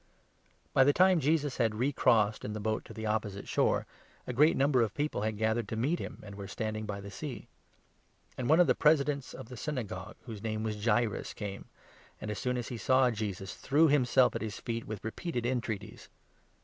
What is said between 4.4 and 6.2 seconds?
number of people had Daughter of gathered to meet